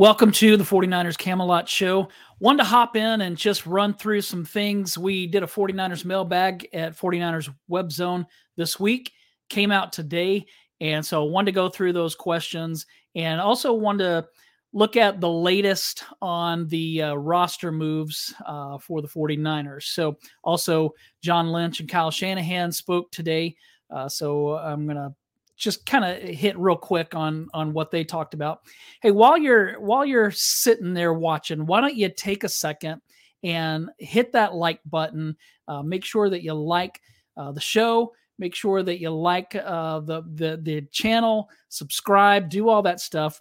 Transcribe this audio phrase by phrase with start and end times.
[0.00, 2.08] Welcome to the 49ers Camelot Show.
[2.38, 4.96] Wanted to hop in and just run through some things.
[4.96, 8.24] We did a 49ers mailbag at 49ers Web Zone
[8.56, 9.12] this week,
[9.50, 10.46] came out today.
[10.80, 14.28] And so I wanted to go through those questions and also wanted to
[14.72, 19.82] look at the latest on the uh, roster moves uh, for the 49ers.
[19.82, 23.54] So also, John Lynch and Kyle Shanahan spoke today.
[23.90, 25.14] Uh, so I'm going to
[25.60, 28.62] just kind of hit real quick on on what they talked about.
[29.02, 33.00] Hey, while you're while you're sitting there watching, why don't you take a second
[33.42, 35.36] and hit that like button?
[35.68, 37.00] Uh, make sure that you like
[37.36, 38.12] uh, the show.
[38.38, 41.50] Make sure that you like uh, the the the channel.
[41.68, 42.48] Subscribe.
[42.48, 43.40] Do all that stuff.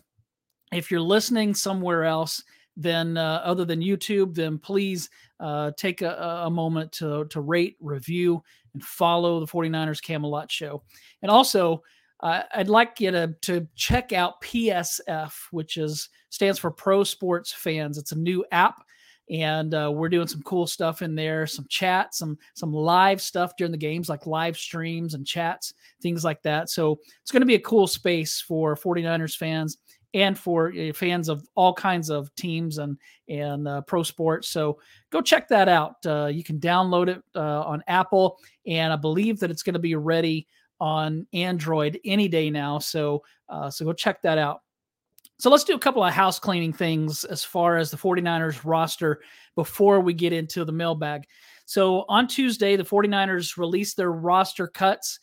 [0.73, 2.43] If you're listening somewhere else,
[2.75, 7.75] then uh, other than YouTube, then please uh, take a, a, moment to, to rate,
[7.79, 8.43] review,
[8.73, 10.83] and follow the 49ers Camelot Show.
[11.21, 11.81] And also,
[12.21, 17.51] uh, I'd like you to to check out PSF, which is stands for Pro Sports
[17.51, 17.97] Fans.
[17.97, 18.83] It's a new app,
[19.29, 21.47] and uh, we're doing some cool stuff in there.
[21.47, 26.23] Some chat, some some live stuff during the games, like live streams and chats, things
[26.25, 26.69] like that.
[26.69, 29.77] So it's going to be a cool space for 49ers fans
[30.13, 32.97] and for uh, fans of all kinds of teams and
[33.29, 34.49] and uh, pro sports.
[34.49, 34.79] So
[35.09, 36.05] go check that out.
[36.05, 39.79] Uh, you can download it uh, on Apple, and I believe that it's going to
[39.79, 40.47] be ready
[40.79, 42.79] on Android any day now.
[42.79, 44.61] So uh, so go check that out.
[45.39, 49.21] So let's do a couple of house cleaning things as far as the 49ers roster
[49.55, 51.23] before we get into the mailbag.
[51.65, 55.19] So on Tuesday, the 49ers released their roster cuts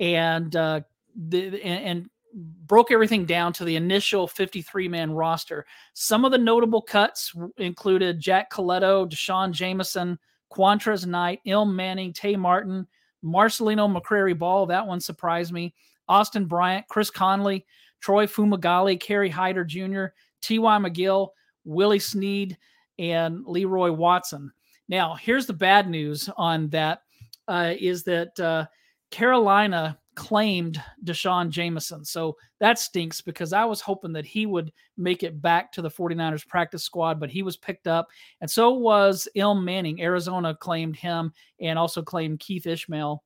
[0.00, 0.80] and uh,
[1.14, 5.66] the, and, and broke everything down to the initial 53 man roster.
[5.94, 10.18] Some of the notable cuts included Jack Colletto, D'Shawn Jamison,
[10.52, 12.86] Qwuantrezz Knight, Ilm Manning, Tay Martin,
[13.24, 15.74] Marcelino McCrary Ball, that one surprised me.
[16.08, 17.64] Austin Bryant, Chris Conley,
[18.00, 20.06] Troy Fumagalli, Kerry Hyder Jr.,
[20.42, 20.78] T.Y.
[20.78, 21.28] McGill,
[21.64, 22.56] Willie Snead,
[22.98, 24.52] and Leroy Watson.
[24.88, 27.02] Now, here's the bad news on that:
[27.46, 28.66] uh, is that uh,
[29.10, 32.04] Carolina claimed D'Shawn Jamison.
[32.04, 35.88] So that stinks because I was hoping that he would make it back to the
[35.88, 38.08] 49ers practice squad, but he was picked up.
[38.42, 40.02] And so was Ilm Manning.
[40.02, 43.24] Arizona claimed him and also claimed Keith Ishmael.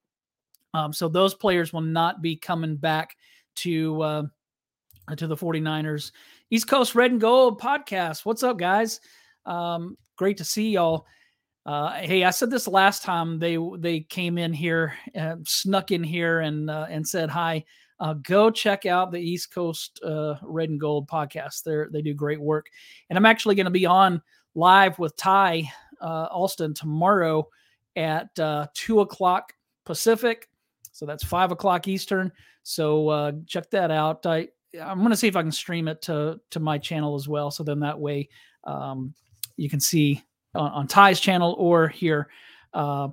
[0.72, 3.16] Um, so those players will not be coming back
[3.56, 4.22] to uh,
[5.16, 6.12] to the 49ers.
[6.50, 8.24] East Coast Red and Gold podcast.
[8.24, 9.00] What's up, guys?
[9.46, 11.06] Um, great to see y'all.
[11.66, 16.04] Uh, hey, I said this last time they they came in here, uh, snuck in
[16.04, 17.64] here, and uh, and said hi.
[18.00, 21.62] Uh, go check out the East Coast uh, Red and Gold podcast.
[21.62, 22.66] They they do great work,
[23.08, 24.20] and I'm actually going to be on
[24.54, 25.70] live with Ty
[26.02, 27.48] uh, Alston tomorrow
[27.96, 28.28] at
[28.74, 29.54] two o'clock
[29.86, 30.50] Pacific,
[30.92, 32.30] so that's five o'clock Eastern.
[32.62, 34.26] So check that out.
[34.26, 34.48] I
[34.82, 37.50] I'm going to see if I can stream it to to my channel as well.
[37.50, 38.28] So then that way
[38.64, 39.14] um,
[39.56, 40.22] you can see
[40.54, 42.28] on, on Ty's channel or here.
[42.72, 43.08] Uh,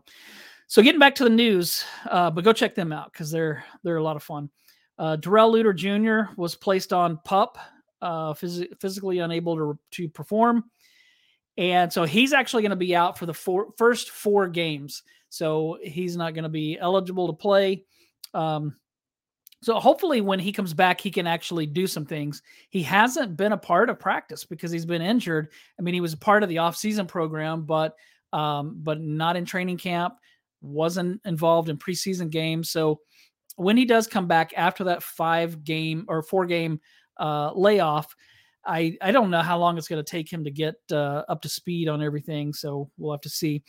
[0.68, 3.97] so getting back to the news, uh, but go check them out because they're they're
[3.97, 4.50] a lot of fun.
[4.97, 6.31] Uh, Darrell Luter Jr.
[6.38, 7.57] was placed on PUP,
[8.02, 10.63] uh, phys- physically unable to to perform,
[11.57, 15.03] and so he's actually going to be out for the four, first four games.
[15.29, 17.85] So he's not going to be eligible to play.
[18.34, 18.75] Um,
[19.62, 22.42] so hopefully, when he comes back, he can actually do some things.
[22.70, 25.50] He hasn't been a part of practice because he's been injured.
[25.78, 27.96] I mean, he was a part of the off-season program, but
[28.34, 30.16] um, but not in training camp.
[30.62, 32.72] Wasn't involved in preseason games.
[32.72, 33.02] So
[33.56, 36.80] when he does come back after that five game or four game
[37.20, 38.16] uh, layoff,
[38.66, 41.44] I I don't know how long it's going to take him to get uh, up
[41.44, 42.52] to speed on everything.
[42.54, 43.62] So we'll have to see.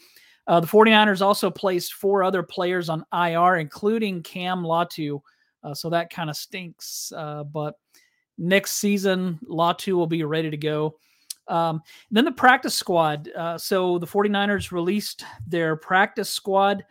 [0.46, 5.20] Uh, the 49ers also placed four other players on IR, including Cam Latu
[5.62, 7.12] uh, so that kind of stinks.
[7.14, 7.78] Uh, but
[8.38, 10.96] next season, Latu will be ready to go.
[11.48, 13.28] Um, then the practice squad.
[13.36, 16.84] Uh, so the 49ers released their practice squad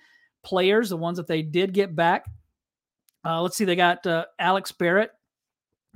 [0.43, 2.25] players, the ones that they did get back.
[3.23, 5.11] Uh, let's see, they got uh, Alex Barrett,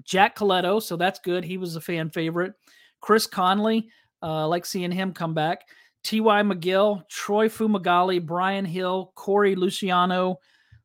[0.04, 0.82] Jack Colletto.
[0.82, 1.44] so that's good.
[1.44, 2.54] He was a fan favorite.
[3.02, 3.90] Chris Conley,
[4.22, 5.62] uh, like seeing him come back.
[6.04, 6.44] T.Y.
[6.44, 10.40] McGill, Troy Fumagalli, Brian Hill, Corey Luciano,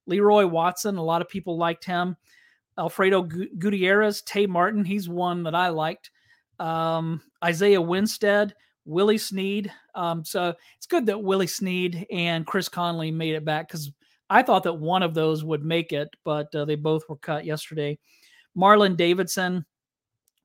[0.07, 2.17] Leroy Watson, a lot of people liked him.
[2.79, 6.11] Alfredo Gutierrez, Tay Martin, he's one that I liked.
[6.59, 8.55] Um, Isaiah Winstead,
[8.85, 9.73] Willie Snead.
[9.95, 13.93] Um, so it's good that Willie Snead and Chris Conley made it back because
[14.31, 17.45] I thought that one of those would make it, but uh, they both were cut
[17.45, 17.99] yesterday.
[18.57, 19.65] Marlon Davidson,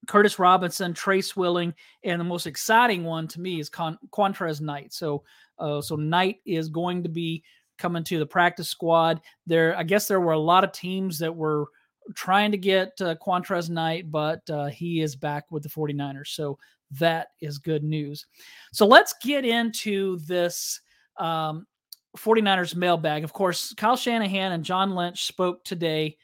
[0.07, 1.73] Curtis Robinson, Trace Willing,
[2.03, 4.93] and the most exciting one to me is Con- Qwuantrezz Knight.
[4.93, 5.23] So,
[5.59, 7.43] uh, so Knight is going to be
[7.77, 9.21] coming to the practice squad.
[9.45, 11.67] There, I guess there were a lot of teams that were
[12.13, 16.27] trying to get uh, Qwuantrezz Knight, but uh, he is back with the 49ers.
[16.27, 16.57] So
[16.99, 18.25] that is good news.
[18.71, 20.79] So let's get into this
[21.17, 21.65] um,
[22.17, 23.23] 49ers mailbag.
[23.23, 26.17] Of course, Kyle Shanahan and John Lynch spoke today,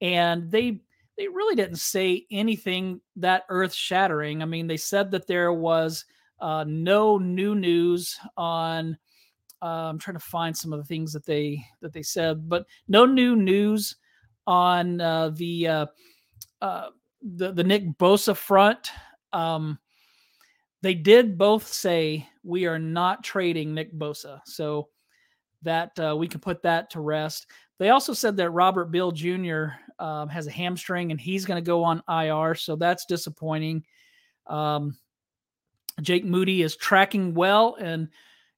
[0.00, 0.80] and they
[1.16, 4.42] they really didn't say anything that earth shattering.
[4.42, 6.04] I mean, they said that there was
[6.40, 8.96] uh, no new news on.
[9.62, 12.66] Uh, I'm trying to find some of the things that they that they said, but
[12.88, 13.96] no new news
[14.46, 15.86] on uh, the uh,
[16.62, 16.88] uh,
[17.22, 18.90] the the Nick Bosa front.
[19.32, 19.78] Um,
[20.82, 24.88] they did both say we are not trading Nick Bosa, so
[25.62, 27.46] that uh, we can put that to rest.
[27.78, 29.66] They also said that Robert Beal Jr.
[29.98, 33.84] Um, has a hamstring and he's going to go on IR, so that's disappointing.
[34.46, 34.96] Um,
[36.00, 38.08] Jake Moody is tracking well and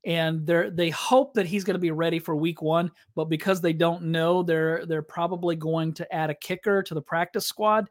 [0.05, 3.61] and they they hope that he's going to be ready for week one but because
[3.61, 7.89] they don't know they're they're probably going to add a kicker to the practice squad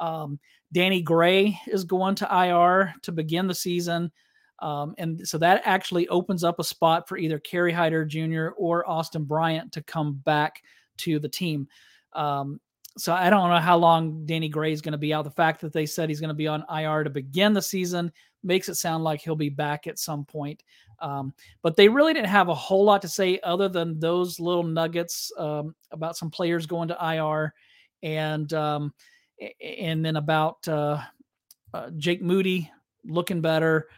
[0.00, 0.38] um,
[0.72, 4.10] danny gray is going to ir to begin the season
[4.62, 8.50] um, and so that actually opens up a spot for either Kerry Hyder Jr.
[8.56, 10.62] or Austin Bryant to come back
[10.98, 11.66] to the team.
[12.12, 12.60] Um,
[12.96, 15.24] so I don't know how long Danny Gray is going to be out.
[15.24, 18.12] The fact that they said he's going to be on IR to begin the season
[18.42, 20.62] makes it sound like he'll be back at some point.
[21.00, 24.62] Um, but they really didn't have a whole lot to say other than those little
[24.62, 27.52] nuggets um, about some players going to IR
[28.02, 28.92] and um,
[29.60, 31.00] and then about uh,
[31.74, 32.70] uh, Jake Moody
[33.04, 33.88] looking better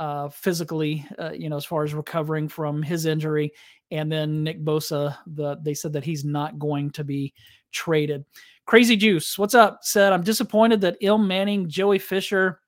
[0.00, 3.52] uh, physically, uh, you know, as far as recovering from his injury.
[3.90, 7.34] And then Nick Bosa, the they said that he's not going to be
[7.72, 8.24] traded.
[8.66, 9.80] Crazy Juice, what's up?
[9.82, 12.61] Said I'm disappointed that Ilm Manning, Joey Fisher,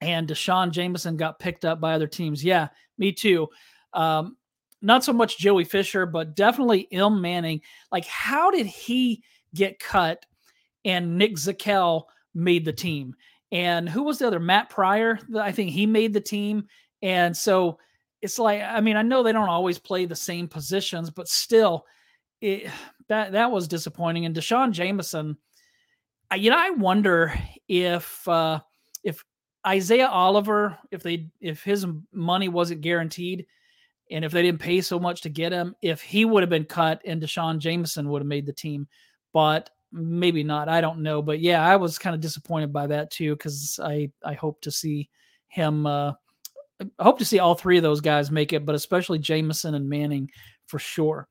[0.00, 2.44] and D'Shawn Jamison got picked up by other teams.
[2.44, 2.68] Yeah,
[2.98, 3.48] me too.
[3.92, 4.36] Um,
[4.80, 7.60] not so much Joey Fisher, but definitely Ilm Manning.
[7.90, 9.22] Like, how did he
[9.54, 10.24] get cut
[10.84, 12.04] and Nick Zakelj
[12.34, 13.14] made the team?
[13.50, 15.18] and who was the other Matt Pryor?
[15.38, 16.66] I think he made the team,
[17.02, 17.78] and so
[18.20, 21.84] it's like I mean I know they don't always play the same positions, but still,
[22.40, 22.70] it,
[23.08, 24.26] that that was disappointing.
[24.26, 25.36] And Deshaun Jameson,
[26.30, 27.32] I, you know, I wonder
[27.68, 28.60] if uh,
[29.68, 33.46] Isaiah Oliver, if they if his money wasn't guaranteed,
[34.10, 36.64] and if they didn't pay so much to get him, if he would have been
[36.64, 38.88] cut and D'Shawn Jamison would have made the team,
[39.32, 40.68] but maybe not.
[40.68, 44.10] I don't know, but yeah, I was kind of disappointed by that too because I
[44.24, 45.10] I hope to see
[45.48, 45.86] him.
[45.86, 46.12] Uh,
[46.80, 49.88] I hope to see all three of those guys make it, but especially Jameson and
[49.88, 50.30] Manning
[50.66, 51.28] for sure.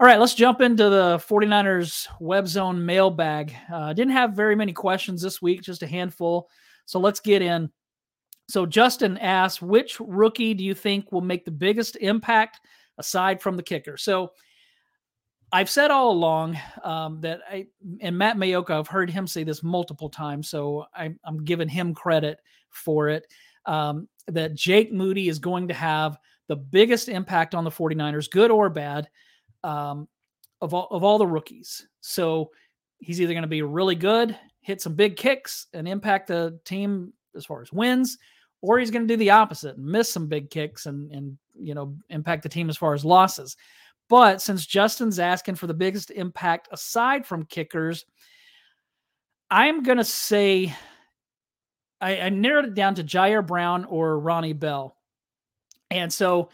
[0.00, 3.54] All right, let's jump into the 49ers web zone mailbag.
[3.72, 6.50] Uh, didn't have very many questions this week, just a handful.
[6.86, 7.70] So let's get in.
[8.48, 12.60] So Justin asks, which rookie do you think will make the biggest impact
[12.98, 13.96] aside from the kicker?
[13.96, 14.32] So
[15.52, 17.66] I've said all along um, that I
[18.00, 21.94] and Matt Maiocco, I've heard him say this multiple times, so I, am giving him
[21.94, 22.40] credit
[22.70, 23.26] for it.
[23.64, 28.50] Um, that Jake Moody is going to have the biggest impact on the 49ers, good
[28.50, 29.08] or bad,
[29.62, 30.08] um,
[30.60, 31.86] of all of all the rookies.
[32.00, 32.50] So
[32.98, 37.12] he's either going to be really good, hit some big kicks, and impact the team
[37.36, 38.18] as far as wins,
[38.62, 41.74] or he's going to do the opposite and miss some big kicks and and you
[41.74, 43.56] know impact the team as far as losses.
[44.08, 48.04] But since Justin's asking for the biggest impact aside from kickers,
[49.50, 50.74] I'm going to say
[52.00, 54.96] I, I, narrowed it down to Ji'Ayir Brown or Ronnie Bell.
[55.90, 56.50] And so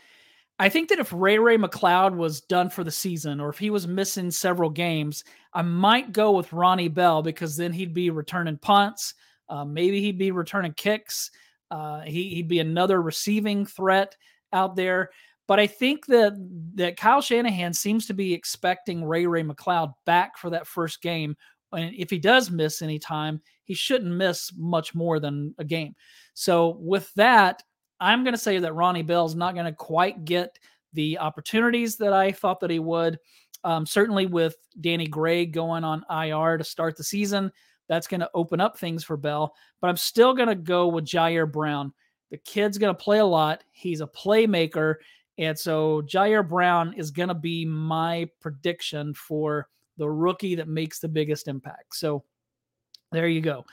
[0.60, 3.70] I think that if Ray Ray McCloud was done for the season or if he
[3.70, 5.24] was missing several games,
[5.54, 9.14] I might go with Ronnie Bell because then he'd be returning punts.
[9.48, 11.30] Uh, maybe he'd be returning kicks.
[11.70, 14.14] Uh, he, he'd be another receiving threat
[14.52, 15.08] out there.
[15.48, 16.34] But I think that
[16.74, 21.36] that Kyle Shanahan seems to be expecting Ray Ray McCloud back for that first game.
[21.72, 25.94] And if he does miss any time, he shouldn't miss much more than a game.
[26.34, 27.62] So with that,
[28.00, 30.58] I'm going to say that Ronnie Bell's not going to quite get
[30.92, 33.18] the opportunities that I thought that he would.
[33.62, 37.52] Um, certainly with Danny Gray going on IR to start the season,
[37.88, 39.54] that's going to open up things for Bell.
[39.80, 41.92] But I'm still going to go with Ji'Ayir Brown.
[42.30, 43.64] The kid's going to play a lot.
[43.72, 44.94] He's a playmaker.
[45.36, 51.00] And so Ji'Ayir Brown is going to be my prediction for the rookie that makes
[51.00, 51.96] the biggest impact.
[51.96, 52.24] So
[53.12, 53.66] there you go.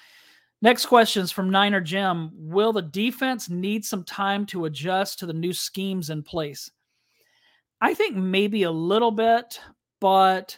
[0.61, 2.31] Next question is from Niner Jim.
[2.33, 6.71] Will the defense need some time to adjust to the new schemes in place?
[7.79, 9.59] I think maybe a little bit,
[10.01, 10.57] but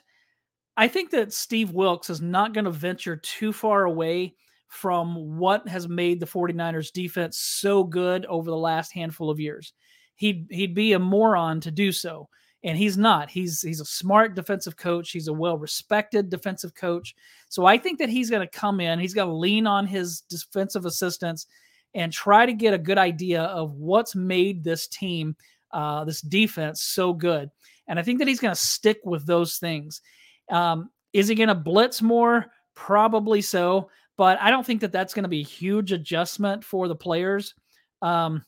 [0.77, 4.35] I think that Steve Wilks is not going to venture too far away
[4.69, 9.73] from what has made the 49ers defense so good over the last handful of years
[10.19, 12.29] he'd he'd be a moron to do so.
[12.63, 13.29] And he's not.
[13.29, 15.11] He's he's a smart defensive coach.
[15.11, 17.15] He's a well-respected defensive coach.
[17.47, 18.99] So I think that he's going to come in.
[18.99, 21.47] He's going to lean on his defensive assistants
[21.93, 25.35] and try to get a good idea of what's made this team,
[25.71, 27.49] uh, this defense, so good.
[27.87, 30.01] And I think that he's going to stick with those things.
[30.51, 32.45] Um, is he going to blitz more?
[32.75, 36.87] Probably so, but I don't think that that's going to be a huge adjustment for
[36.87, 37.55] the players.
[38.01, 38.45] Um,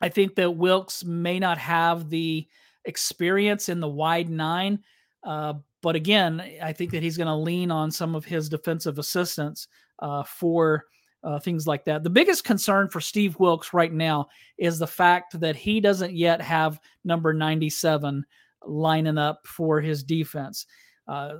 [0.00, 2.48] I think that Wilks may not have the
[2.84, 4.80] experience in the wide nine.
[5.24, 8.98] Uh, but again, I think that he's going to lean on some of his defensive
[8.98, 10.84] assistants uh, for
[11.24, 12.02] uh, things like that.
[12.02, 16.40] The biggest concern for Steve Wilks right now is the fact that he doesn't yet
[16.40, 18.24] have number 97
[18.64, 20.66] lining up for his defense.
[21.06, 21.34] Uh,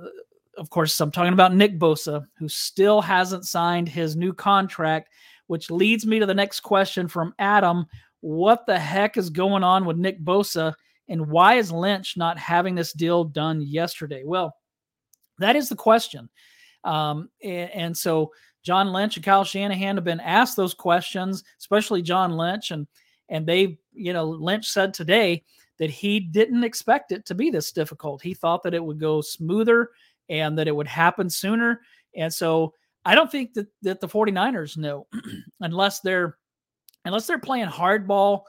[0.57, 5.09] of course, I'm talking about Nick Bosa, who still hasn't signed his new contract,
[5.47, 7.85] which leads me to the next question from Adam.
[8.21, 10.73] What the heck is going on with Nick Bosa?
[11.09, 14.23] And why is Lynch not having this deal done yesterday?
[14.25, 14.55] Well,
[15.39, 16.29] that is the question.
[16.83, 18.31] Um, and, and, so
[18.63, 22.87] John Lynch and Kyle Shanahan have been asked those questions, especially John Lynch, and
[23.29, 25.43] and they, you know, Lynch said today
[25.79, 28.21] that he didn't expect it to be this difficult.
[28.21, 29.91] He thought that it would go smoother
[30.29, 31.81] and that it would happen sooner.
[32.15, 32.73] And so
[33.05, 35.07] I don't think that that the 49ers know
[35.61, 36.37] unless they're
[37.05, 38.43] unless they're playing hardball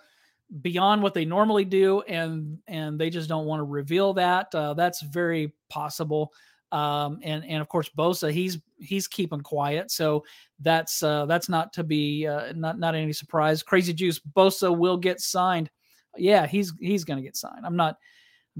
[0.62, 4.74] beyond what they normally do and and they just don't want to reveal that uh,
[4.74, 6.32] that's very possible.
[6.72, 10.24] Um, and and of course Bosa he's he's keeping quiet so
[10.60, 13.62] that's uh, that's not to be uh, not not any surprise.
[13.62, 15.70] Crazy juice Bosa will get signed.
[16.16, 17.64] Yeah he's he's to get signed.
[17.64, 17.98] I'm not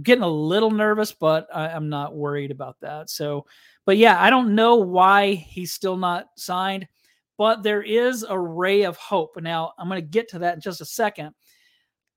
[0.03, 3.11] getting a little nervous but I, I'm not worried about that.
[3.11, 3.47] So
[3.85, 6.89] but yeah I don't know why he's still not signed
[7.37, 9.41] but there is a ray of hope.
[9.41, 11.35] Now I'm to get to that in just a second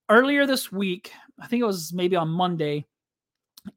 [0.10, 2.86] earlier this week, I think it was maybe on Monday,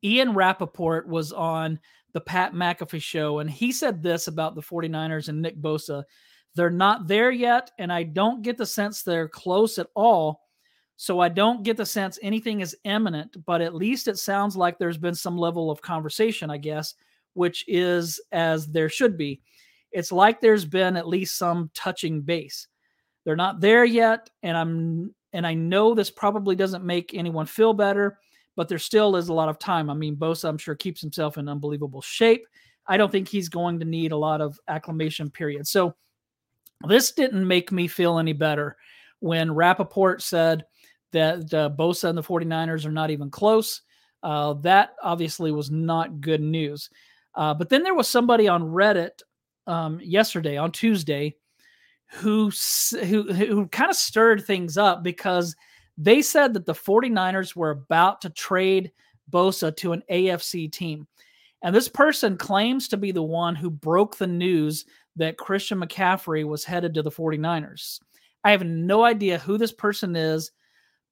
[0.04, 1.78] Ian Rapoport was on
[2.12, 6.04] the Pat McAfee show, and he said this about the 49ers and Nick Bosa.
[6.54, 10.40] They're not there yet, and I don't get the sense they're close at all.
[10.96, 14.78] So I don't get the sense anything is imminent, but at least it sounds like
[14.78, 16.94] there's been some level of conversation, I guess,
[17.34, 19.40] which is as there should be.
[19.92, 22.68] It's like there's been at least some touching base.
[23.25, 27.72] They're not there yet, and I'm and I know this probably doesn't make anyone feel
[27.72, 28.18] better,
[28.56, 29.90] but there still is a lot of time.
[29.90, 32.44] I mean, Bosa, I'm sure, keeps himself in unbelievable shape.
[32.87, 35.66] I don't think he's going to need a lot of acclimation period.
[35.66, 35.94] So
[36.87, 38.76] this didn't make me feel any better
[39.20, 40.64] when Rapoport said
[41.12, 43.82] that uh, Bosa and the 49ers are not even close.
[44.22, 46.90] Uh, that obviously was not good news.
[47.34, 49.22] Uh, but then there was somebody on Reddit
[49.66, 51.37] um, yesterday, on Tuesday,
[52.12, 52.50] who
[53.04, 55.54] who who kind of stirred things up because
[55.96, 58.90] they said that the 49ers were about to trade
[59.30, 61.06] Bosa to an AFC team.
[61.62, 64.86] And this person claims to be the one who broke the news
[65.16, 68.00] that Christian McCaffrey was headed to the 49ers.
[68.44, 70.52] I have no idea who this person is,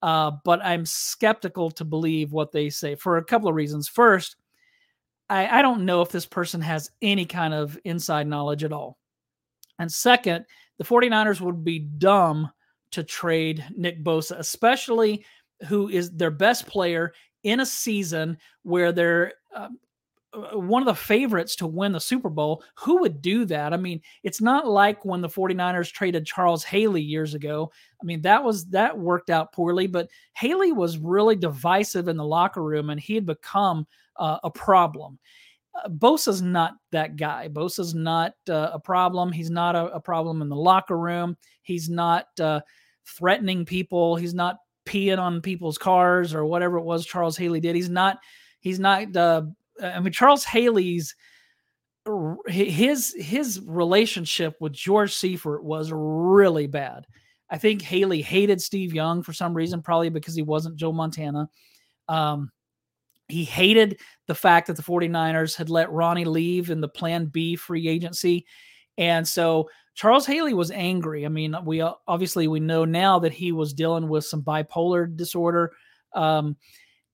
[0.00, 3.88] uh, but I'm skeptical to believe what they say for a couple of reasons.
[3.88, 4.36] First,
[5.28, 8.96] I, I don't know if this person has any kind of inside knowledge at all.
[9.78, 10.46] And second,
[10.78, 12.50] the 49ers would be dumb
[12.92, 15.24] to trade Nick Bosa, especially
[15.68, 19.68] who is their best player in a season where they're uh,
[20.34, 22.62] uh, one of the favorites to win the Super Bowl.
[22.76, 23.72] Who would do that?
[23.72, 27.72] I mean, it's not like when the 49ers traded Charles Haley years ago.
[28.00, 32.26] I mean, that was that worked out poorly, but Haley was really divisive in the
[32.26, 35.18] locker room and he had become uh, a problem.
[35.84, 37.48] Uh, Bosa's not that guy.
[37.48, 39.32] Bosa's not uh, a problem.
[39.32, 41.36] He's not a, a, problem in the locker room.
[41.62, 42.60] He's not uh,
[43.06, 44.16] threatening people.
[44.16, 44.56] He's not
[44.86, 47.76] peeing on people's cars or whatever it was Charles Haley did.
[47.76, 48.18] He's not.
[48.60, 49.14] He's not.
[49.14, 49.42] Uh,
[49.82, 51.14] I mean, Charles Haley's
[52.46, 57.06] his his relationship with George Seifert was really bad.
[57.50, 61.48] I think Haley hated Steve Young for some reason, probably because he wasn't Joe Montana.
[62.08, 62.50] Um,
[63.28, 67.56] he hated the fact that the 49ers had let Ronnie leave in the plan B
[67.56, 68.46] free agency.
[68.96, 71.24] And so Charles Haley was angry.
[71.26, 75.72] I mean, we obviously we know now that he was dealing with some bipolar disorder.
[76.14, 76.56] Um,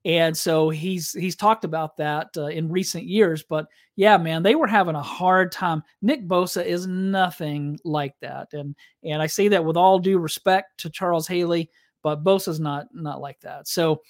[0.04, 3.66] and so he's he's talked about that uh, in recent years but
[3.96, 8.74] yeah man they were having a hard time nick bosa is nothing like that and
[9.02, 11.70] and i say that with all due respect to charles haley
[12.02, 14.00] but bosa's not not like that so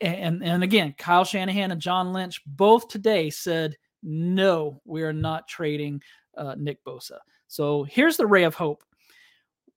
[0.00, 5.48] and and again, Kyle Shanahan and John Lynch both today said no, we are not
[5.48, 6.02] trading
[6.36, 7.18] uh, Nick Bosa.
[7.48, 8.84] So here's the ray of hope.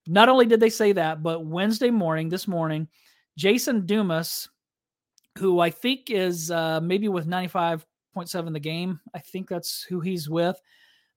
[0.06, 2.88] Not only did they say that, but Wednesday morning, this morning,
[3.36, 4.48] Jason Dumas
[5.38, 9.00] who I think is uh, maybe with 95.7 the game.
[9.14, 10.60] I think that's who he's with.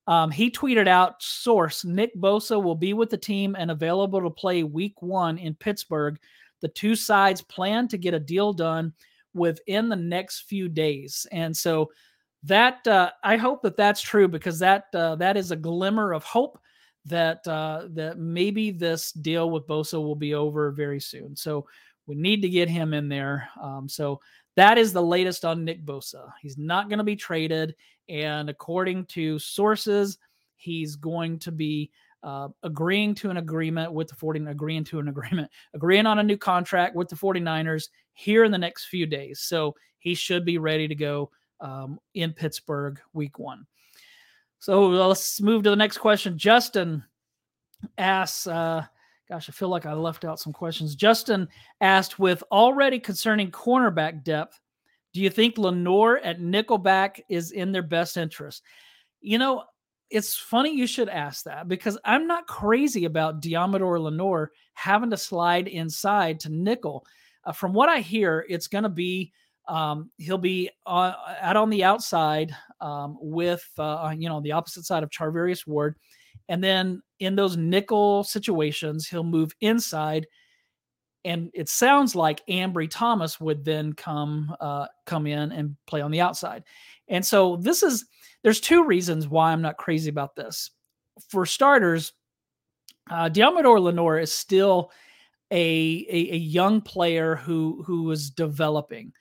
[0.05, 4.29] Um, he tweeted out source Nick Bosa will be with the team and available to
[4.29, 6.19] play week one in Pittsburgh.
[6.63, 8.93] The two sides plan to get a deal done
[9.34, 11.27] within the next few days.
[11.32, 11.91] And so
[12.43, 16.24] that uh, I hope that that's true because that uh, that is a glimmer of
[16.24, 16.58] hope
[17.05, 21.36] that uh, that maybe this deal with Bosa will be over very soon.
[21.36, 21.67] So
[22.08, 23.50] we need to get him in there.
[23.62, 24.22] Um, so
[24.55, 26.32] that is the latest on Nick Bosa.
[26.41, 27.75] He's not going to be traded.
[28.08, 30.17] And according to sources,
[30.55, 31.91] he's going to be
[32.24, 36.24] uh, agreeing to an agreement with the 40 agreeing to an agreement, agreeing on a
[36.24, 39.42] new contract with the 49ers here in the next few days.
[39.42, 43.65] So he should be ready to go um, in Pittsburgh week one.
[44.60, 46.38] So let's move to the next question.
[46.38, 47.03] Justin
[47.98, 48.86] asks, uh,
[49.30, 50.96] Gosh, I feel like I left out some questions.
[50.96, 51.48] Justin
[51.80, 54.60] asked, with already concerning cornerback depth,
[55.13, 58.63] do you think Lenoir at Nickelback is in their best interest?
[59.22, 59.63] You know,
[60.13, 65.17] it's funny you should ask that because I'm not crazy about Deommodore Lenoir having to
[65.17, 67.03] slide inside to nickel.
[67.43, 69.34] Uh, from what I hear, it's going to be
[69.67, 74.86] um, he'll be uh, out on the outside um, with uh, you know the opposite
[74.86, 75.96] side of Charvarius Ward,
[76.48, 80.27] and then in those nickel situations, he'll move inside.
[81.25, 86.12] And it sounds like Ambry Thomas would then come uh, come in and play on
[86.12, 86.65] the outside.
[87.08, 88.05] And so this is
[88.43, 90.69] there's two reasons why I'm not crazy about this.
[91.29, 92.13] For starters,
[93.09, 94.91] uh, Deommodore Lenoir is still
[95.51, 99.13] a, a, a young player who who is developing.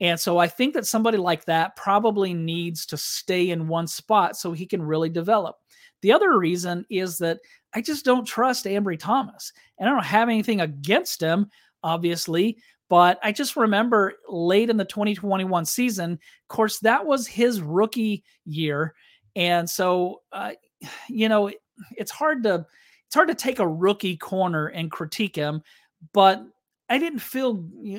[0.00, 4.36] And so I think that somebody like that probably needs to stay in one spot
[4.36, 5.56] so he can really develop.
[6.02, 7.38] The other reason is that
[7.74, 9.52] I just don't trust Ambry Thomas.
[9.78, 11.50] And I don't have anything against him,
[11.82, 12.58] obviously,
[12.90, 18.24] but I just remember late in the 2021 season, of course, that was his rookie
[18.44, 18.94] year.
[19.36, 20.52] And so, uh,
[21.08, 21.52] you know,
[21.96, 22.66] it's hard to
[23.06, 25.62] it's hard to take a rookie corner and critique him,
[26.12, 26.44] but
[26.88, 27.54] I didn't feel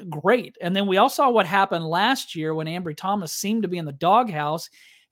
[0.09, 0.57] great.
[0.61, 3.77] And then we all saw what happened last year when Ambry Thomas seemed to be
[3.77, 4.69] in the doghouse.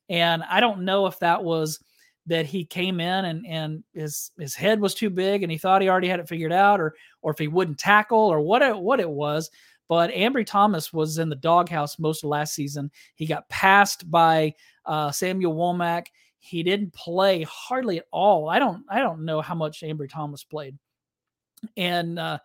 [0.10, 1.80] And I don't know if that was
[2.28, 5.82] that he came in and and his his head was too big and he thought
[5.82, 8.78] he already had it figured out or or if he wouldn't tackle or what it,
[8.78, 9.50] what it was
[9.90, 12.90] but Ambry Thomas was in the doghouse most of last season.
[13.16, 14.54] He got passed by
[14.86, 16.06] uh, Samuel Womack.
[16.38, 18.48] He didn't play hardly at all.
[18.48, 20.78] I don't I don't know how much Ambry Thomas played,
[21.76, 22.38] and uh,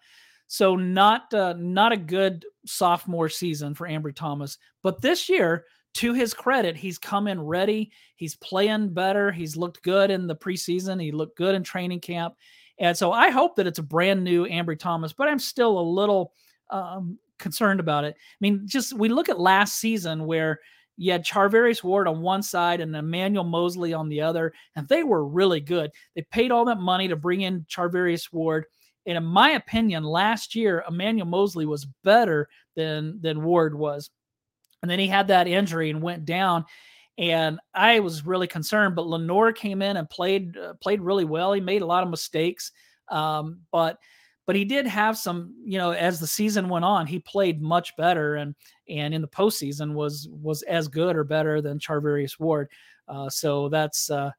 [0.48, 4.58] so not uh, not a good sophomore season for Ambry Thomas.
[4.82, 7.92] But this year, to his credit, he's come in ready.
[8.16, 9.30] He's playing better.
[9.30, 11.00] He's looked good in the preseason.
[11.00, 12.34] He looked good in training camp.
[12.78, 15.80] And so I hope that it's a brand new Ambry Thomas, but I'm still a
[15.80, 16.32] little
[16.70, 18.14] um, concerned about it.
[18.16, 20.60] I mean, just we look at last season where
[20.96, 25.02] you had Charvarius Ward on one side and Emmanuel Moseley on the other, and they
[25.02, 25.90] were really good.
[26.14, 28.66] They paid all that money to bring in Charvarius Ward.
[29.06, 34.10] And in my opinion, last year, Emmanuel Moseley was better than than Ward was.
[34.82, 36.64] And then he had that injury and went down.
[37.16, 41.52] And I was really concerned, but Lenoir came in and played uh, played really well.
[41.52, 42.72] He made a lot of mistakes,
[43.08, 43.98] um, but
[44.46, 45.54] but he did have some.
[45.64, 48.54] You know, as the season went on, he played much better, and
[48.88, 52.70] and in the postseason was was as good or better than Charvarius Ward.
[53.08, 54.30] Uh, so that's uh,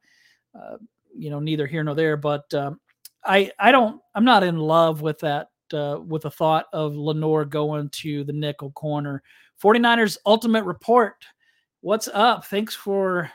[0.54, 0.76] uh,
[1.16, 2.16] you know neither here nor there.
[2.16, 2.80] But um,
[3.24, 7.44] I I don't I'm not in love with that uh, with the thought of Lenoir
[7.44, 9.22] going to the nickel corner
[9.62, 11.24] 49ers Ultimate Report.
[11.80, 12.44] What's up?
[12.46, 13.30] Thanks for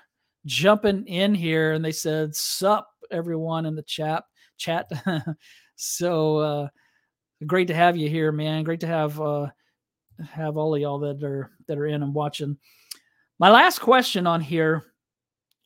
[0.45, 1.73] jumping in here.
[1.73, 4.23] And they said, Sup, everyone in the chat.
[4.57, 4.89] Chat.
[5.81, 6.67] so uh,
[7.47, 8.63] great to have you here, man.
[8.63, 9.47] Great to have uh,
[10.31, 12.57] have all of y'all that are that are in and watching.
[13.39, 14.83] My last question on here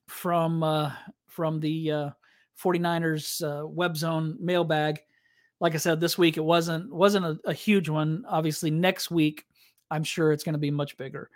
[0.07, 0.93] from uh,
[1.27, 2.09] from the uh,
[2.63, 4.99] 49ers uh, web zone mailbag.
[5.59, 8.23] Like I said, this week it wasn't wasn't a, a huge one.
[8.27, 9.45] Obviously, next week
[9.91, 11.29] I'm sure it's going to be much bigger.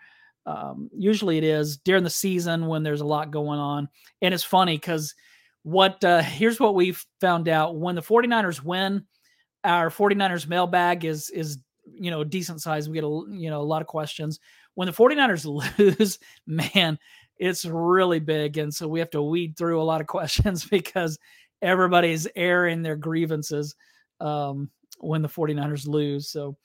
[0.46, 3.90] Um, usually it is during the season when there's a lot going on.
[4.22, 5.14] And it's funny because
[5.70, 9.06] what uh, here's what we've found out when the 49ers win,
[9.64, 12.90] our 49ers mailbag is is you know a decent size.
[12.90, 14.40] We get a you know a lot of questions.
[14.74, 15.46] When the 49ers
[15.78, 16.98] lose, man,
[17.38, 18.58] it's really big.
[18.58, 21.20] And so we have to weed through a lot of questions because
[21.62, 23.76] everybody's airing their grievances
[24.22, 26.30] um, when the 49ers lose.
[26.30, 26.58] So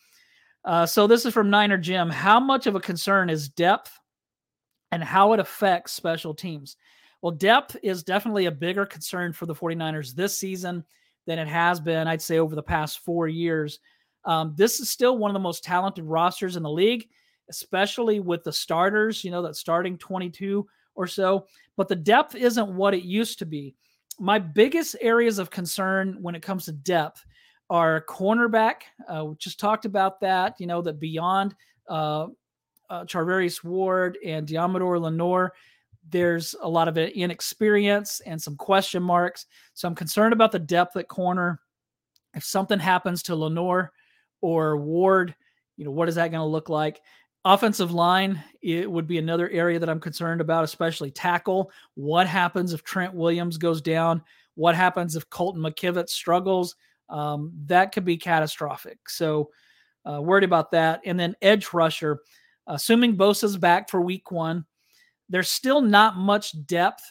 [0.64, 2.08] uh, so this is from Niner Jim.
[2.08, 3.98] How much of a concern is depth
[4.90, 6.76] and how it affects special teams?
[7.24, 10.84] Well, depth is definitely a bigger concern for the 49ers this season
[11.26, 13.78] than it has been, I'd say, over the past four years.
[14.26, 17.08] Um, this is still one of the most talented rosters in the league.
[17.48, 21.46] especially with the starters, you know, that starting 22 or so.
[21.78, 23.74] But the depth isn't what it used to be.
[24.18, 27.24] My biggest areas of concern when it comes to depth
[27.70, 28.82] are cornerback.
[29.08, 31.54] Uh, we just talked about that, you know, that beyond
[31.88, 32.26] uh,
[32.90, 35.52] uh, Charvarius Ward and Deommodore Lenoir,
[36.10, 39.46] there's a lot of inexperience and some question marks.
[39.74, 41.60] So I'm concerned about the depth at corner.
[42.34, 43.92] If something happens to Lenoir
[44.40, 45.34] or Ward,
[45.76, 47.00] you know, what is that going to look like?
[47.44, 51.70] Offensive line, it would be another area that I'm concerned about, especially tackle.
[51.94, 54.22] What happens if Trent Williams goes down?
[54.54, 56.74] What happens if Colton McKivitz struggles?
[57.10, 58.98] Um, that could be catastrophic.
[59.08, 59.50] So,
[60.10, 61.00] uh, worried about that.
[61.04, 62.20] And then edge rusher,
[62.66, 64.64] assuming Bosa's back for week one,
[65.28, 67.02] there's still not much depth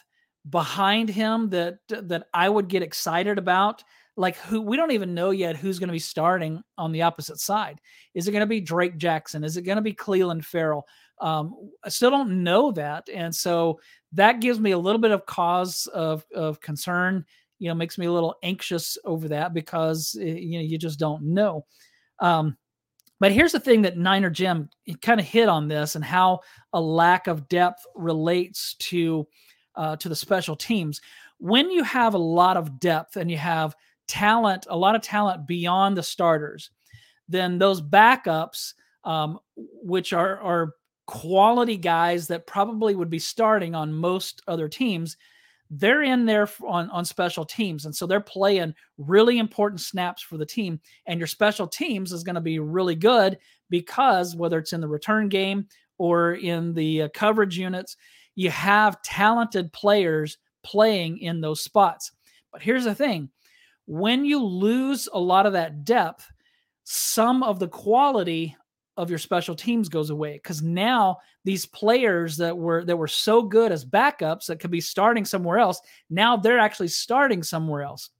[0.48, 3.82] behind him that that I would get excited about.
[4.16, 7.40] Like who we don't even know yet who's going to be starting on the opposite
[7.40, 7.80] side.
[8.14, 9.42] Is it going to be Drake Jackson?
[9.42, 10.86] Is it going to be Clelin Ferrell?
[11.20, 13.80] Um, I still don't know that, and so
[14.12, 17.24] that gives me a little bit of cause of of concern.
[17.58, 20.98] You know, makes me a little anxious over that because eh, you know you just
[20.98, 21.66] don't know.
[22.20, 22.56] Um,
[23.24, 24.68] but here's the thing that Niner Jim
[25.00, 26.40] kind of hit on this and how
[26.74, 29.26] a lack of depth relates to
[29.76, 31.00] uh, to the special teams.
[31.38, 33.74] When you have a lot of depth and you have
[34.06, 36.68] talent, a lot of talent beyond the starters,
[37.26, 40.74] then those backups, um, which are are
[41.06, 45.16] quality guys that probably would be starting on most other teams,
[45.70, 47.86] they're in there on, on special teams.
[47.86, 50.80] And so they're playing really important snaps for the team.
[51.06, 53.38] And your special teams is going to be really good
[53.70, 55.66] because whether it's in the return game
[55.98, 57.96] or in the uh, coverage units,
[58.34, 62.12] you have talented players playing in those spots.
[62.52, 63.30] But here's the thing
[63.86, 66.30] when you lose a lot of that depth,
[66.84, 68.56] some of the quality
[68.96, 73.42] of your special teams goes away because now these players that were that were so
[73.42, 75.80] good as backups that could be starting somewhere else
[76.10, 78.10] now they're actually starting somewhere else.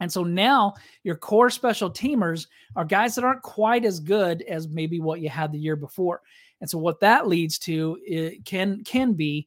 [0.00, 2.46] And so now your core special teamers
[2.76, 6.20] are guys that aren't quite as good as maybe what you had the year before.
[6.60, 9.46] And so what that leads to it can can be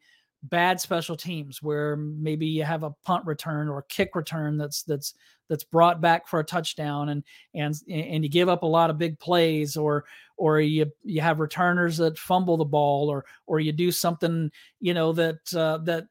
[0.50, 4.84] bad special teams where maybe you have a punt return or a kick return that's
[4.84, 5.14] that's
[5.50, 8.98] that's brought back for a touchdown and and and you give up a lot of
[8.98, 10.06] big plays or
[10.38, 14.94] or you you have returners that fumble the ball or or you do something you
[14.94, 16.06] know that uh, that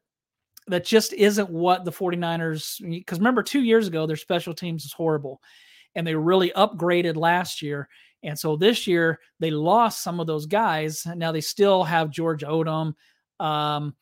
[0.67, 4.93] that just isn't what the 49ers because remember 2 years ago their special teams was
[4.93, 5.39] horrible
[5.97, 7.89] and they really upgraded last year.
[8.23, 11.05] And so this year they lost some of those guys.
[11.15, 12.93] Now they still have George Odum
[13.39, 13.95] um,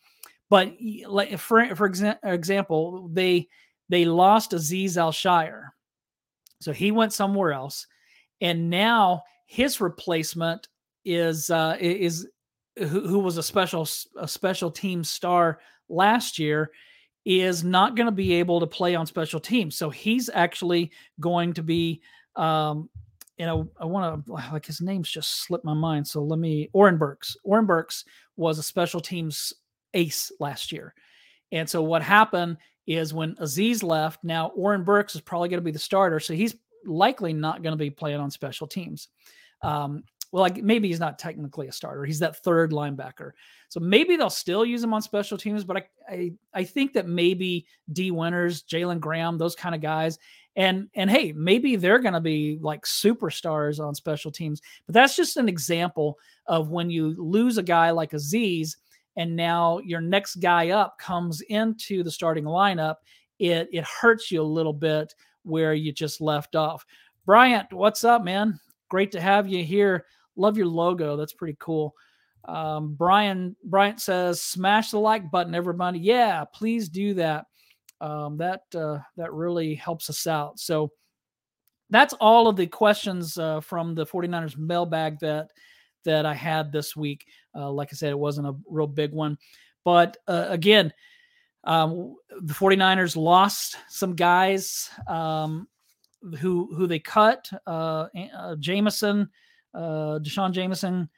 [0.50, 0.74] but
[1.08, 3.48] like for for exa- example, they
[3.90, 5.70] they lost Azeez Al-Shaair,
[6.62, 7.88] so he went somewhere else,
[8.42, 10.68] and now his replacement
[11.04, 12.28] is uh, is
[12.78, 16.72] who, who was a special a special team star last year
[17.26, 19.76] is not going to be able to play on special teams.
[19.76, 22.02] So he's actually going to be,
[22.36, 22.88] um,
[23.38, 26.08] you know, I want to like his name's just slipped my mind.
[26.08, 27.36] So let me Oren Burks.
[27.44, 28.06] Oren Burks
[28.38, 29.54] was a special teams
[29.96, 30.94] ace last year.
[31.52, 35.66] And so what happened is when Azeez left, now Oren Burks is probably going to
[35.66, 36.20] be the starter.
[36.20, 36.56] So he's
[36.86, 39.08] likely not going to be playing on special teams.
[39.62, 42.04] Um, well, like maybe he's not technically a starter.
[42.04, 43.32] He's that third linebacker.
[43.70, 47.08] So maybe they'll still use him on special teams, but I I, I think that
[47.08, 50.20] maybe Dee Winters, Jalen Graham, those kind of guys.
[50.58, 54.62] And and hey, maybe they're gonna be like superstars on special teams.
[54.86, 58.76] But that's just an example of when you lose a guy like Azeez
[59.16, 62.96] and now your next guy up comes into the starting lineup,
[63.40, 66.86] it it hurts you a little bit where you just left off.
[67.26, 68.60] Bryant, what's up, man?
[68.90, 70.06] Great to have you here.
[70.36, 71.16] Love your logo.
[71.16, 71.96] That's pretty cool.
[72.48, 76.00] Um, Brian Bryant says, "Smash the like button, everybody.
[76.00, 77.46] Yeah, please do that.
[78.02, 80.92] Um, that uh, that really helps us out." So
[81.90, 85.50] that's all of the questions uh, from the 49ers mailbag that
[86.06, 87.26] that I had this week.
[87.54, 89.38] Uh, like I said, it wasn't a real big one.
[89.84, 90.94] But uh, again,
[91.66, 95.68] um, the 49ers lost some guys um,
[96.40, 97.50] who who they cut.
[97.68, 99.30] Uh, uh, Jamison,
[99.74, 101.10] uh, D'Shawn Jamison,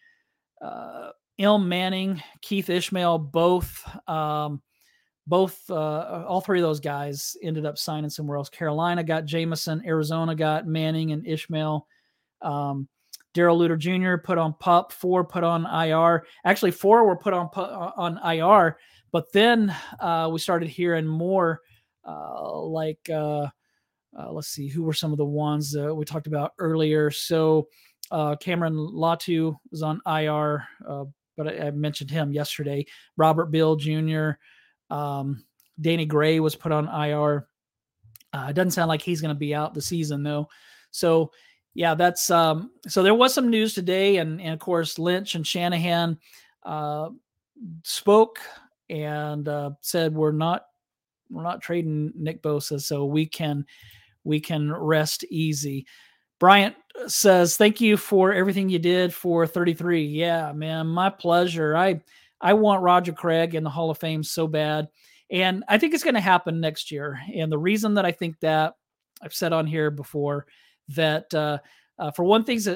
[0.62, 3.84] uh, Manning, Keith Ishmael, both.
[4.10, 4.62] Um,
[5.30, 8.50] both uh, all three of those guys ended up signing somewhere else.
[8.50, 11.86] Carolina got Jamison, Arizona got Manning and Ishmael.
[12.42, 12.88] Um,
[13.34, 14.22] Darrell Luter Jr.
[14.22, 16.26] put on pup, four put on IR.
[16.46, 18.78] Actually, four were put on uh, on IR,
[19.12, 21.62] but then uh, we started hearing more
[22.06, 23.48] uh, like uh,
[24.18, 27.12] uh, let's see who were some of the ones that we talked about earlier.
[27.12, 27.68] So
[28.12, 30.64] uh, Cameron Latu was on IR,
[31.36, 32.86] but I, I, mentioned him yesterday.
[33.18, 34.32] Robert Beal Jr.,
[34.90, 35.44] um,
[35.80, 37.48] Danny Gray was put on IR.
[38.34, 40.48] It doesn't sound like he's going to be out the season though.
[40.92, 41.32] So
[41.78, 45.46] yeah, that's um, so there was some news today, and, and of course Lynch and
[45.46, 46.18] Shanahan
[46.64, 47.10] uh,
[47.84, 48.40] spoke
[48.90, 50.66] and uh, said we're not
[51.30, 53.64] we're not trading Nick Bosa, so we can
[54.24, 55.86] we can rest easy.
[56.40, 61.78] Bryant says, "Thank you for everything you did for 33." Yeah, man, my pleasure.
[61.78, 62.02] I
[62.42, 64.88] I want Roger Craig in the Hall of Fame so bad,
[65.30, 67.20] and I think it's going to happen next year.
[67.36, 68.74] And the reason that I think that
[69.22, 70.48] I've said on here before
[70.90, 71.60] that uh,
[72.00, 72.68] uh, for one things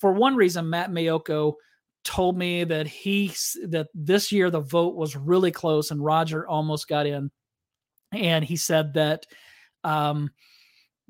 [0.00, 1.54] for one reason, Matt Maiocco
[2.04, 3.32] told me that he
[3.68, 7.30] that this year the vote was really close and Roger almost got in,
[8.12, 9.26] and he said that
[9.84, 10.30] um,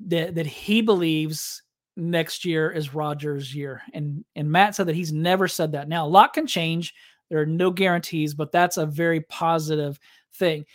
[0.07, 1.63] that that he believes
[1.97, 5.87] next year is Rogers' year, and and Matt said that he's never said that.
[5.87, 6.93] Now a lot can change.
[7.29, 9.97] There are no guarantees, but that's a very positive
[10.35, 10.65] thing.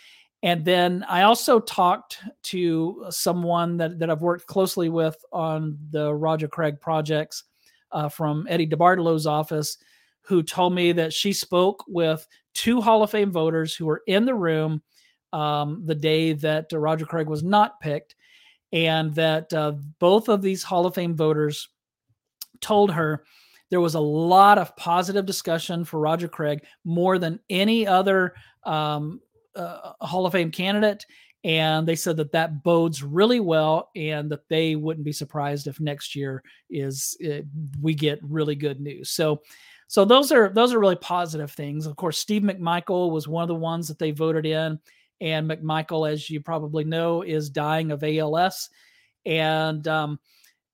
[0.43, 6.13] And then I also talked to someone that, that I've worked closely with on the
[6.13, 7.43] Roger Craig projects
[7.91, 9.77] uh, from Eddie DeBartolo's office
[10.21, 14.25] who told me that she spoke with two Hall of Fame voters who were in
[14.25, 14.81] the room
[15.33, 18.15] um, the day that uh, Roger Craig was not picked,
[18.73, 21.69] and that uh, both of these Hall of Fame voters
[22.59, 23.23] told her
[23.69, 29.21] there was a lot of positive discussion for Roger Craig, more than any other um,
[29.57, 31.05] uh, Hall of Fame candidate.
[31.43, 35.79] And they said that that bodes really well, and that they wouldn't be surprised if
[35.79, 37.41] next year is uh,
[37.81, 39.11] we get really good news.
[39.11, 39.41] So
[39.87, 41.85] so those are those are really positive things.
[41.85, 44.79] Of course, Steve McMichael was one of the ones that they voted in,
[45.21, 48.69] and McMichael, as you probably know, is dying of ALS,
[49.25, 50.19] and um,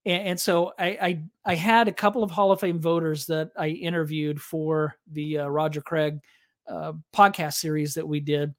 [0.04, 3.50] and, and so I, I, I had a couple of Hall of Fame voters that
[3.56, 6.18] I interviewed for the uh, Roger Craig
[6.68, 8.52] uh, podcast series that we did,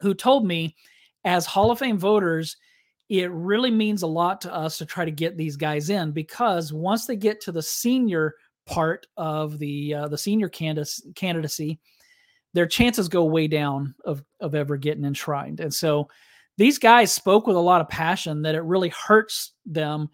[0.00, 0.76] who told me,
[1.24, 2.56] as Hall of Fame voters,
[3.08, 6.72] it really means a lot to us to try to get these guys in because
[6.72, 8.34] once they get to the senior
[8.66, 11.80] part of the uh, the senior candidacy, candidacy,
[12.54, 15.60] their chances go way down of of ever getting enshrined.
[15.60, 16.08] And so
[16.56, 20.08] these guys spoke with a lot of passion that it really hurts them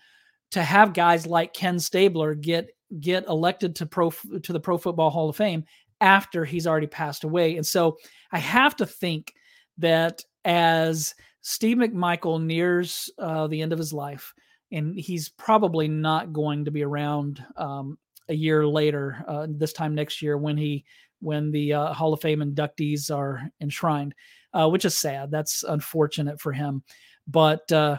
[0.52, 2.70] to have guys like Ken Stabler get
[3.00, 5.64] get elected to pro to the Pro Football Hall of Fame
[6.00, 7.56] after he's already passed away.
[7.56, 7.98] And so
[8.32, 9.34] I have to think
[9.78, 14.34] that as Steve McMichael nears uh, the end of his life,
[14.72, 19.94] and he's probably not going to be around um, a year later, uh, this time
[19.94, 20.84] next year when he
[21.20, 24.14] when the uh, Hall of Fame inductees are enshrined,
[24.52, 25.30] uh, which is sad.
[25.30, 26.82] That's unfortunate for him,
[27.26, 27.98] but uh,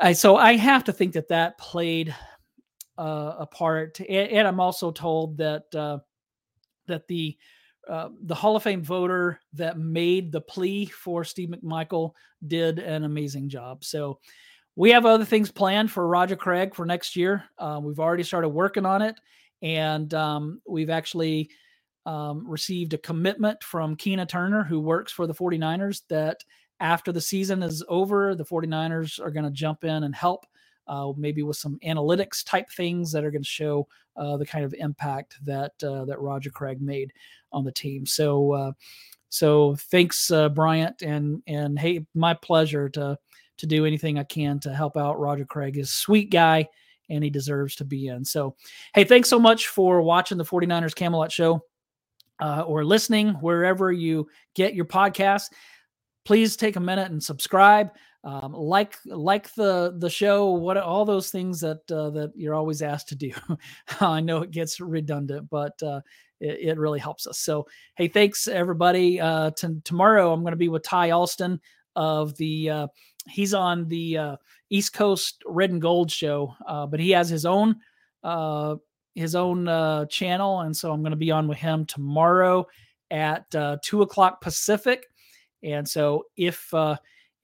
[0.00, 2.14] I so I have to think that that played
[2.98, 4.00] uh, a part.
[4.00, 7.38] And, and, I'm also told that that the
[7.88, 12.12] the Hall of Fame voter that made the plea for Steve McMichael
[12.46, 13.84] did an amazing job.
[13.84, 14.18] So
[14.76, 17.44] we have other things planned for Roger Craig for next year.
[17.58, 19.16] Uh, we've already started working on it,
[19.62, 21.50] and um, we've actually
[22.06, 26.44] um, received a commitment from Keena Turner, who works for the 49ers, that
[26.80, 30.46] after the season is over, the 49ers are going to jump in and help,
[30.88, 34.64] uh, maybe with some analytics type things that are going to show uh, the kind
[34.64, 37.12] of impact that uh, that Roger Craig made
[37.52, 38.04] on the team.
[38.06, 38.72] So, uh,
[39.28, 43.18] so thanks, uh, Bryant, and and hey, my pleasure to
[43.58, 45.76] to do anything I can to help out Roger Craig.
[45.76, 46.68] He's a sweet guy
[47.10, 48.24] and he deserves to be in.
[48.24, 48.54] So,
[48.94, 51.62] hey, thanks so much for watching the 49ers Camelot show
[52.40, 55.46] uh, or listening wherever you get your podcast.
[56.24, 57.90] Please take a minute and subscribe.
[58.24, 62.82] Um, like like the the show what all those things that uh, that you're always
[62.82, 63.32] asked to do.
[64.00, 66.00] I know it gets redundant but uh,
[66.40, 67.38] it, it, really helps us.
[67.38, 69.20] So hey thanks everybody.
[69.20, 71.60] Uh, t- tomorrow i'm going to be with ty alston
[71.94, 72.86] of the uh,
[73.28, 74.36] he's on the uh,
[74.68, 77.76] East Coast Red and Gold show, uh, but he has his own
[79.14, 82.66] his own channel, and so I'm going to be on with him tomorrow
[83.10, 83.50] at
[83.82, 85.06] two o'clock Pacific.
[85.62, 86.72] And so if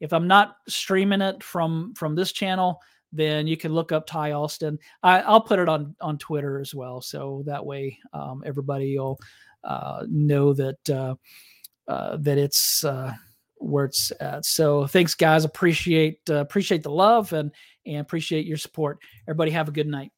[0.05, 4.33] if I'm not streaming it from from this channel, then you can look up Ty
[4.33, 4.79] Alston.
[5.03, 9.19] I, will put it on on Twitter as well, so that way um, everybody will
[9.65, 11.15] uh, know that uh,
[11.89, 13.15] uh, that it's uh,
[13.57, 14.45] where it's at.
[14.45, 15.47] So thanks, guys.
[15.47, 17.51] Appreciate uh, appreciate the love and
[17.87, 18.99] and appreciate your support.
[19.27, 20.13] Everybody have a good night.